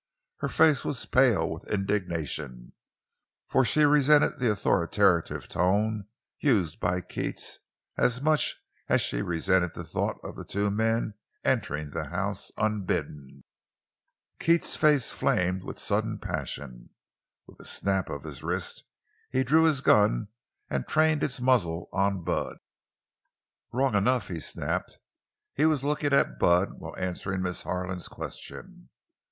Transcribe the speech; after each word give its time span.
Her 0.37 0.49
face 0.49 0.83
was 0.83 1.05
pale 1.05 1.47
with 1.47 1.71
indignation, 1.71 2.73
for 3.47 3.63
she 3.63 3.85
resented 3.85 4.39
the 4.39 4.49
authoritative 4.49 5.47
tone 5.47 6.07
used 6.39 6.79
by 6.79 7.01
Keats 7.01 7.59
as 7.99 8.19
much 8.19 8.55
as 8.89 8.99
she 9.01 9.21
resented 9.21 9.75
the 9.75 9.83
thought 9.83 10.17
of 10.23 10.35
the 10.35 10.43
two 10.43 10.71
men 10.71 11.13
entering 11.45 11.91
the 11.91 12.05
house 12.05 12.51
unbidden. 12.57 13.43
Keats's 14.39 14.75
face 14.75 15.11
flamed 15.11 15.63
with 15.63 15.77
sudden 15.77 16.17
passion. 16.17 16.89
With 17.45 17.59
a 17.59 17.65
snap 17.65 18.09
of 18.09 18.23
his 18.23 18.41
wrist 18.41 18.83
he 19.29 19.43
drew 19.43 19.65
his 19.65 19.81
gun 19.81 20.29
and 20.67 20.87
trained 20.87 21.23
its 21.23 21.39
muzzle 21.39 21.89
on 21.93 22.23
Bud. 22.23 22.57
"Wrong 23.71 23.93
enough!" 23.93 24.29
he 24.29 24.39
snapped. 24.39 24.97
He 25.53 25.67
was 25.67 25.83
looking 25.83 26.11
at 26.11 26.39
Bud 26.39 26.73
while 26.79 26.97
answering 26.97 27.43
Miss 27.43 27.61
Harlan's 27.61 28.07
question. 28.07 28.89